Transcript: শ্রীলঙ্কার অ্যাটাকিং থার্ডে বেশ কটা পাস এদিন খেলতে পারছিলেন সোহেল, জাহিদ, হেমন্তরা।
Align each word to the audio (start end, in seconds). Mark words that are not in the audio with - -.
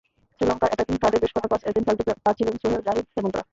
শ্রীলঙ্কার 0.41 0.69
অ্যাটাকিং 0.69 0.95
থার্ডে 1.01 1.17
বেশ 1.19 1.31
কটা 1.35 1.49
পাস 1.51 1.61
এদিন 1.63 1.83
খেলতে 1.83 2.03
পারছিলেন 2.25 2.55
সোহেল, 2.61 2.81
জাহিদ, 2.87 3.05
হেমন্তরা। 3.15 3.43